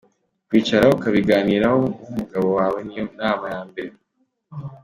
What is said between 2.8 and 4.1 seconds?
niyo nama ya mbere.